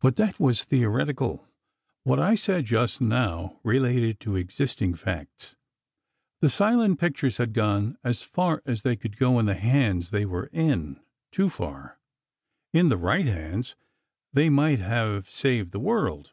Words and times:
"But 0.00 0.14
that 0.14 0.38
was 0.38 0.62
theoretical. 0.62 1.44
What 2.04 2.20
I 2.20 2.36
said 2.36 2.66
just 2.66 3.00
now 3.00 3.58
related 3.64 4.20
to 4.20 4.36
existing 4.36 4.94
facts. 4.94 5.56
The 6.40 6.48
silent 6.48 7.00
pictures 7.00 7.38
had 7.38 7.52
gone 7.52 7.98
as 8.04 8.22
far 8.22 8.62
as 8.64 8.82
they 8.82 8.94
could 8.94 9.16
go 9.16 9.40
in 9.40 9.46
the 9.46 9.56
hands 9.56 10.12
they 10.12 10.24
were 10.24 10.48
in... 10.52 11.00
too 11.32 11.50
far. 11.50 11.98
In 12.72 12.90
the 12.90 12.96
right 12.96 13.26
hands, 13.26 13.74
they 14.32 14.48
might 14.48 14.78
have 14.78 15.28
saved 15.28 15.72
the 15.72 15.80
world. 15.80 16.32